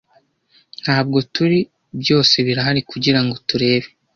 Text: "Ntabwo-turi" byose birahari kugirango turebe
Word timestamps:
"Ntabwo-turi" 0.83 1.59
byose 2.01 2.35
birahari 2.45 2.81
kugirango 2.91 3.35
turebe 3.47 3.87